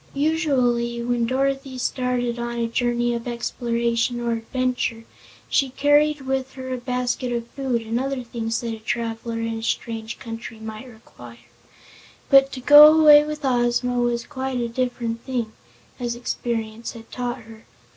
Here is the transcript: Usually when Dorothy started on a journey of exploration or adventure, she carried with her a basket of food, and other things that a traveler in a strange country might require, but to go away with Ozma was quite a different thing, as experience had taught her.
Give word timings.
Usually 0.15 0.99
when 1.03 1.27
Dorothy 1.27 1.77
started 1.77 2.39
on 2.39 2.57
a 2.57 2.65
journey 2.65 3.13
of 3.13 3.27
exploration 3.27 4.19
or 4.19 4.31
adventure, 4.31 5.03
she 5.47 5.69
carried 5.69 6.21
with 6.21 6.53
her 6.53 6.73
a 6.73 6.79
basket 6.79 7.31
of 7.31 7.47
food, 7.49 7.83
and 7.83 7.99
other 7.99 8.23
things 8.23 8.61
that 8.61 8.73
a 8.73 8.79
traveler 8.79 9.39
in 9.41 9.59
a 9.59 9.63
strange 9.63 10.17
country 10.17 10.59
might 10.59 10.87
require, 10.87 11.51
but 12.31 12.51
to 12.53 12.61
go 12.61 12.91
away 12.99 13.23
with 13.23 13.45
Ozma 13.45 13.99
was 13.99 14.25
quite 14.25 14.59
a 14.59 14.67
different 14.67 15.21
thing, 15.21 15.51
as 15.99 16.15
experience 16.15 16.93
had 16.93 17.11
taught 17.11 17.41
her. 17.43 17.65